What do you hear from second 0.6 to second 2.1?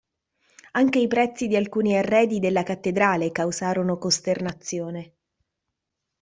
Anche i prezzi di alcuni